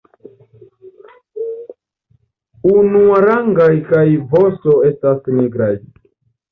[2.73, 5.75] Unuarangaj kaj vosto estas nigraj.